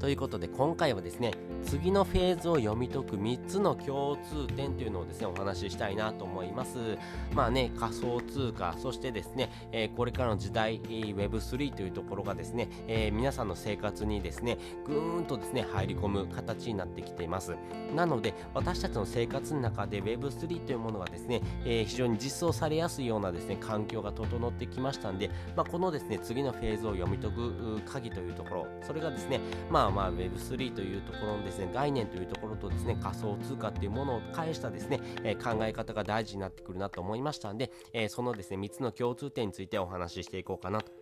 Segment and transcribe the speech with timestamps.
[0.00, 1.32] ということで今回はですね
[1.62, 6.96] 次のフェーズを読み解く3つの共通点というのをですねお話ししたいなと思います。
[7.34, 17.56] まあね仮想通貨そしてですね、えー、これからの時代 Web3 というところがですね、えー、皆さんの生活にですねぐーんとですね入り込む形になってきています。
[17.94, 40.92] なので私たちの生活の中で Web3 というものがですね、えー、非常に実装されやすいようなですね環境が整ってきましたんで、まあ、このですね次のフェーズを読み解く鍵というところそれがですねまあまあ Web3 というところのですね概念というところとですね仮想通貨っていうものを介したですね、えー、考え方が大事になってくるなと思いましたんで、えー、そのですね3つの共通点についてお話ししていこうかなと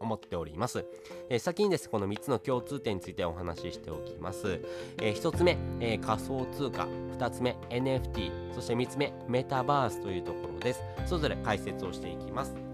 [0.00, 0.84] 思っております、
[1.30, 4.60] えー、先にですこの3つの共通点についてお話ししておきます、
[5.00, 6.86] えー、1つ目、えー、仮想通貨。
[7.14, 10.82] 2つ目 NFT そして3つ目メタバースというところです。
[11.06, 12.73] それぞれ解説をしていきます。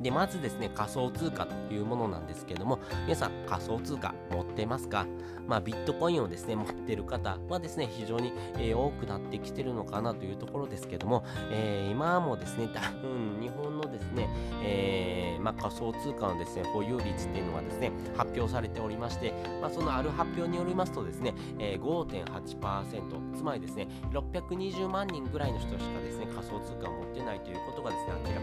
[0.00, 5.06] で、まずですね、仮想通貨というものなんですけども、皆さん仮想通貨持ってますか？
[5.46, 14.28] まあ、ビットコインをですね、持ってる方はですね、非常に、えー、多くなってきてるのかなというところですけども、えー、今もですね、多分日本のですね、
[14.62, 28.33] えー、まあ、仮想通貨のですね、保有率っていうのはですね、発表されておりまして、まあ、そのある発表によりますとですね、え、5.8%、つまりですね、620万人ぐらいの人しかですね、仮想通貨を持ってないということがですね、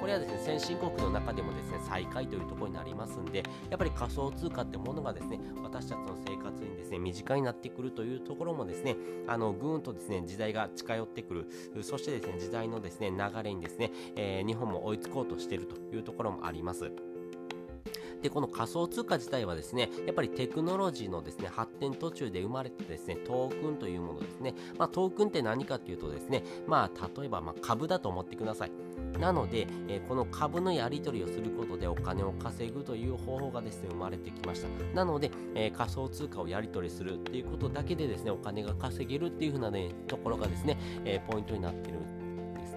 [0.00, 11.48] これはですね先進国の中でもですね最下位というところになりますんでやっぱり仮想通貨ってものがですね私たちの生活にですね身近になってくるというところもですねあのぐーんとですね時代が近寄ってくる
[11.82, 16.90] そしてですね時代のですね流れにですね、えー、日本も追いつこうとしているというところもあります。
[18.22, 24.54] で、この仮想通貨自体はですね、やっぱりテクノロジーのですね、発展途中で生まれてですね、トークンというものですね。
[24.78, 28.72] まあ、トークンって何かっていうとですね、まあ、例えば、ま株だと思ってください。
[29.18, 34.68] なので、えー、この株のやり取りをすることでお金を稼ぐという方法がですね、生まれてきました。
[34.94, 41.98] なので、えー、仮想通貨をやり取りするっていうことだけでですね、お金が稼げるっていう風なね、ところがですね、えー、ポイントになってる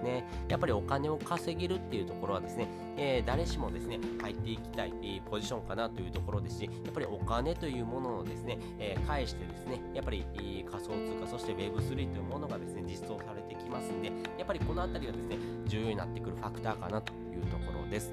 [0.00, 2.66] すね、やっぱりお金を稼げるっていうところはですね、
[2.96, 10.24] えー、誰しもですね、入っていきたい、えー、ポジションかなというところですし、やっぱりお金というものをですね、えー、返してですね、やっぱり、
[10.70, 14.08] 仮想通貨、そして Web3 というものがですね、実装されてきますんで、
[14.38, 18.12] やっぱりこの辺りはですね、重要になってくるファクターかなというところです。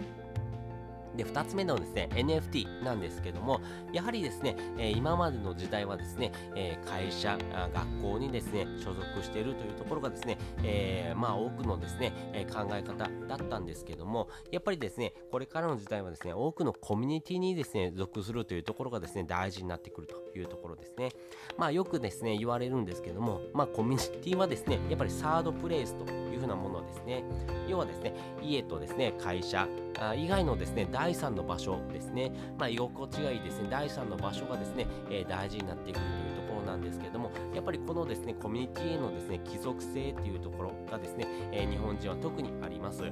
[1.18, 3.60] で、2つ目のですね、NFT なんですけども、
[3.92, 7.38] やはりですね、え今までの時代はですね、え会社、
[7.74, 21.10] 学校にですね、所属しているというところがですね、え、まあ多くのですね、え考え方だったんですけども、やっぱりですね、これからの時代はですね、多くのコミュニティにですね、属するというところがですね、大事になってくるというところですね。
[21.58, 26.06] まあよくですね、言われるんですけども、まあコミュニティはですね、やっぱりサードプレイスと
[26.38, 27.24] いうふうなものですね。
[27.68, 29.68] 要はですね、家とですね、会社
[30.16, 43.04] 以外のですね、第三の場所ですね、まあ、居心地がいいですね、第三の場所がですね、えー、大事になってくるというところなんですけども、やっぱりこのですね、コミュニティへのですね、貴族性っていうところがですね、えー、日本人は特にあります。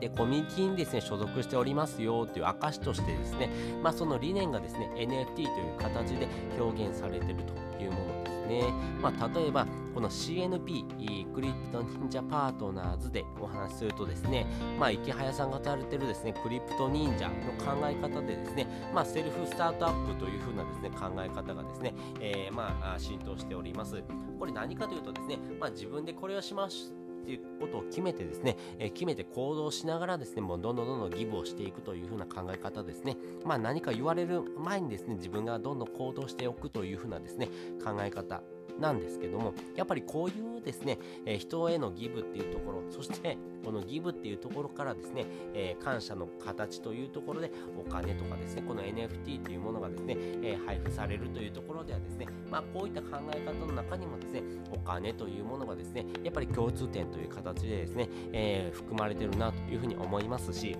[0.00, 3.48] で、コミュニティにですね、所属しておりますよという証としてですね、
[3.82, 5.46] まあ、その理念がですね、NFT という
[5.78, 8.13] 形で表現されてるというもの
[8.46, 8.62] ね。
[9.00, 14.46] まあ、例えば、この CNP、クリプト忍者パートナーズでお話しするとですね、
[14.78, 24.02] まあ、池早さんがされてるですね、クリプト忍者の考え方でですね、まあ、セルフスタートアップというふうなですね、考え方がですね、えー、まあ、浸透しております。
[24.38, 33.16] これ何かというとですね、まあ、自分でこれをしますっていうことを決めてですね、えー、決めて行動しながらですね、もうどんどんどんどんギブをしていくというふうな考え方ですね。
[33.44, 37.48] まあ何か言われる前にですね、自分がどんどん行動しておくというふうなですね、
[37.82, 38.42] 考え方
[38.78, 54.42] なんですけども、やっぱりこういうですね、えー、人へのギブっていうところ、そしてこのギブっていうところからですね、えー、感謝の形というところでお金とかですね、この NFT というものがですね、えー、配布されるというところではですね、まあこういった考え方の中にもですね、
[54.72, 60.76] お金というものがですね、やっぱり共通点という形でですね、え含まれてるなというふうに思いますし、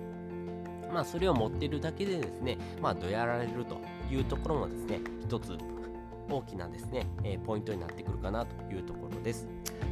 [0.91, 5.57] まあそれを持っているだけでですね、まあどやられるというところもですね、一つ
[6.29, 9.47] 大きなですね、えポイントになってくるかなというところです。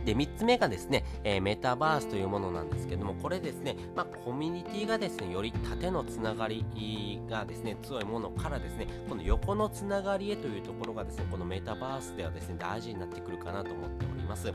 [0.05, 6.65] で、3つ目がですね、えー、メタバースというものなんですけども、これですね、まあ、コミュニティがですね、より縦のつながり
[7.29, 14.53] がですね、強いものからですね、この横のつながりへというところがですね、このメタバースではですね、大事になってくるかなと思っております。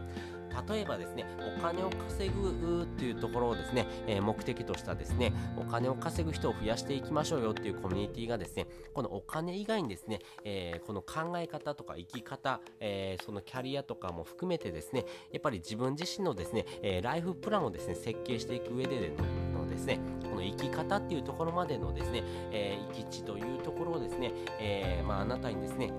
[0.66, 1.24] 例えばですね
[1.56, 19.12] お金を稼ぐっていうところをですね、えー、目的としたですねお金を稼ぐ人を増やしていきましょうよっていうコミュニティがですねこのお金以外にですね、えー、この考え方とか生き方、えー、そのキャリアとかも含めてですねやっぱり自分自身のですね、えライフプランをですね設計していく上で
[19.52, 25.92] のですねこの生き方っていうところまでのですね、え生き地というところをですね、えまあ、あなたにですね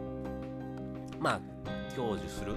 [1.19, 1.41] まあ
[1.89, 2.55] 享受する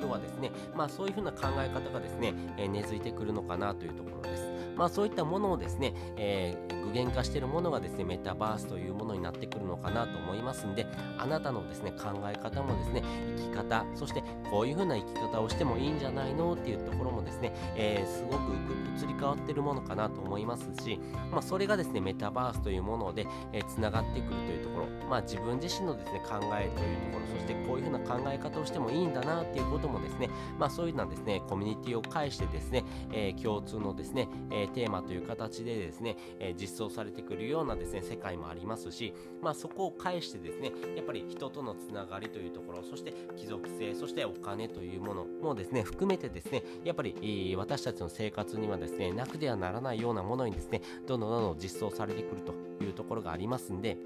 [0.00, 4.53] 要はですね、まあ、そういうふうな考え方がですね、え根付いてくるのかなというところです。
[4.76, 10.86] まあ、そういったものをですね、えー、具現化しているものがですねメタバースというものになってくるのかなと思いますんで
[11.18, 13.02] あなたのですね考え方もですね
[13.36, 16.54] 生き方そしてこういうふうな生き方をしてもいいんじゃないの？
[16.54, 18.52] っていうところもですね、えー、すごく
[18.96, 21.00] 移り変わっているものかなと思いますし、
[21.30, 23.26] まあ、それがですねメタバースというもので
[23.68, 30.28] つな、えー、がってくるというところ、まあ、自分自身のですね考えというところそしてこういうふうな考え方をしてもいいんだなっていうこともですね、
[30.58, 52.52] まあ、そういうようなですねコミュニティを介してですね、えー、共通のですね、えテーマという形でですね、え実装されてくるようなですね世界もありますし、まあ、そこを介してですねやっぱり人とのつながりというところそして貴族性そしてお金というものもですね含めてですねやっぱり私たちの生活にはですねなくてはならないようなものにですねどんどんどんどん実装されてくると
[52.84, 53.96] いうところがありますんで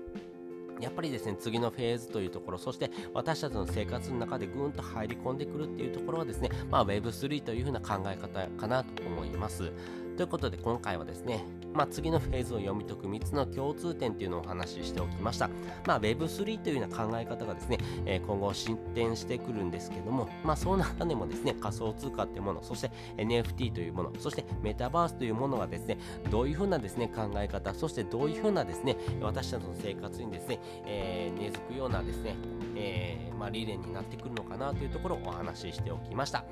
[0.81, 9.73] やっぱりですね、次のフェーズというところ、そして私たちの生活の中でぐんと入り込んでくるっていうところはですね、まあ Web3 というふうな考え方かなと思います。
[10.17, 11.45] ということで今回はですね、
[11.75, 15.49] まあ、次のフェーズを読み解く3つの共通点っていうのをお話ししておきました。
[15.87, 25.99] まあ、Web3 というような考え方がですね、えー、今後進展してくるんですけども、まあ、その中でもですね、仮想通貨っていうもの、そして NFT というもの、そしてメタバースというものがですね、
[26.31, 32.35] どういうふうなですね、考え方、そしてどういうふうなですね、私たちの生活にですね、えー、根付くようなですね、
[32.77, 36.45] えー、まあ、理念になってくるのかなというところをお話ししておきました。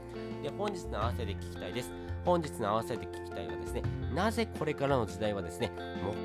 [0.42, 2.15] で、本日の合わせで聞きたいです。
[2.26, 3.82] 本日の合わせて聞きたいはですね、
[4.12, 5.70] なぜこれからの時代はですね、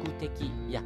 [0.04, 0.82] 目的や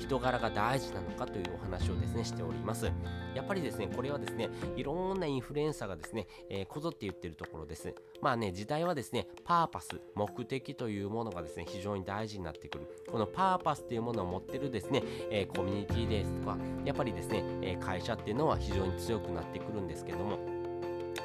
[0.00, 2.90] 人柄が大事なのかというお話をですね、しております。
[3.36, 7.94] やっぱりですね、これはですね、いろんなインフルエンサーがですね、えー、こぞって言ってるところです。
[8.20, 12.88] まあね、時代はですね、パーパス、目的というものがですね、非常に大事になってくる。
[13.08, 20.57] このパーパスというものを持ってるですね、えー、コミュニティですとか、やっぱりですね、えー、会社っていうのは非常に強くなってくるんですけども、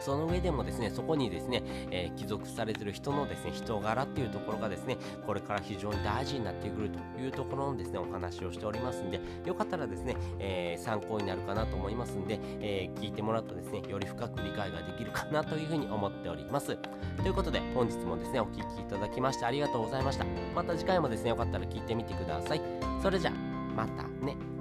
[0.03, 16.77] その上でもですね、そこにですね、えー、帰属されてる人のですね、人柄っていうところがですね、これから非常に大事になってくるというところのですね、お話をしておりますんで、よかったらですね、えー、参考になるかなと思いますんで、えー、聞いてもらうとですね、より深く理解ができるかなというふうに思っております。
[17.21, 20.25] ということで、本日もですね、お聴きいただきましてありがとうございました。
[20.53, 22.61] また次回もですね、よかったら聞いてみてください。
[23.01, 23.31] それじゃ、
[23.75, 24.52] またね。